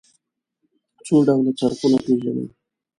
[1.05, 2.45] څو ډوله څرخونه پيژنئ.